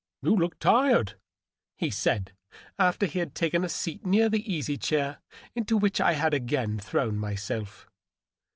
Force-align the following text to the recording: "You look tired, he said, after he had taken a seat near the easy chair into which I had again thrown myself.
"You 0.23 0.35
look 0.35 0.57
tired, 0.57 1.19
he 1.77 1.91
said, 1.91 2.31
after 2.79 3.05
he 3.05 3.19
had 3.19 3.35
taken 3.35 3.63
a 3.63 3.69
seat 3.69 4.03
near 4.03 4.29
the 4.29 4.51
easy 4.51 4.75
chair 4.75 5.19
into 5.53 5.77
which 5.77 6.01
I 6.01 6.13
had 6.13 6.33
again 6.33 6.79
thrown 6.79 7.19
myself. 7.19 7.87